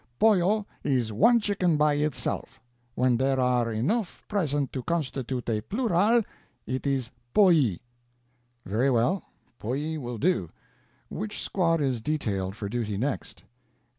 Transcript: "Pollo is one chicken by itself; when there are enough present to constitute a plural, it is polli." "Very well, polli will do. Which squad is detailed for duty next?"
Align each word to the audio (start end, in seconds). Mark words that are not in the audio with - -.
"Pollo 0.17 0.65
is 0.83 1.13
one 1.13 1.39
chicken 1.39 1.77
by 1.77 1.93
itself; 1.93 2.59
when 2.95 3.17
there 3.17 3.39
are 3.39 3.71
enough 3.71 4.23
present 4.27 4.73
to 4.73 4.81
constitute 4.81 5.47
a 5.47 5.61
plural, 5.61 6.23
it 6.65 6.87
is 6.87 7.11
polli." 7.35 7.79
"Very 8.65 8.89
well, 8.89 9.21
polli 9.59 9.99
will 9.99 10.17
do. 10.17 10.49
Which 11.09 11.43
squad 11.43 11.81
is 11.81 12.01
detailed 12.01 12.55
for 12.55 12.67
duty 12.67 12.97
next?" 12.97 13.43